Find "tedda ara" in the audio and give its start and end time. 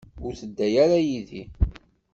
0.39-0.97